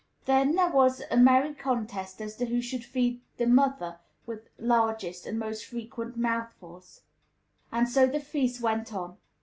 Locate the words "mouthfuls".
6.17-7.01